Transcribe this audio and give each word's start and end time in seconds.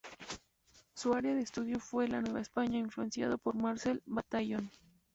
Su 0.95 1.13
área 1.13 1.35
de 1.35 1.41
estudio 1.41 1.79
fue 1.79 2.07
la 2.07 2.21
Nueva 2.21 2.41
España, 2.41 2.79
influenciado 2.79 3.37
por 3.37 3.53
Marcel 3.53 4.01
Bataillon. 4.07 4.71